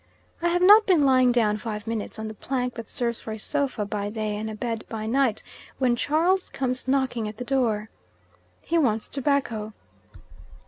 I 0.41 0.47
have 0.47 0.63
not 0.63 0.87
been 0.87 1.05
lying 1.05 1.31
down 1.31 1.59
five 1.59 1.85
minutes 1.85 2.17
on 2.17 2.27
the 2.27 2.33
plank 2.33 2.73
that 2.73 2.89
serves 2.89 3.19
for 3.19 3.33
a 3.33 3.37
sofa 3.37 3.85
by 3.85 4.09
day 4.09 4.35
and 4.35 4.49
a 4.49 4.55
bed 4.55 4.83
by 4.89 5.05
night, 5.05 5.43
when 5.77 5.95
Charles 5.95 6.49
comes 6.49 6.87
knocking 6.87 7.27
at 7.27 7.37
the 7.37 7.45
door. 7.45 7.91
He 8.65 8.79
wants 8.79 9.07
tobacco. 9.07 9.73